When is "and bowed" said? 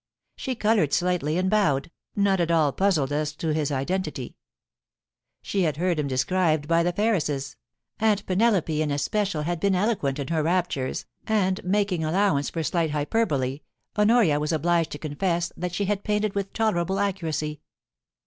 1.37-1.91